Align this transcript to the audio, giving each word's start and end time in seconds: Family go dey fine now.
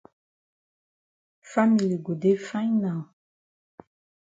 Family 1.51 1.97
go 2.05 2.13
dey 2.21 2.37
fine 2.47 2.75
now. 2.83 3.01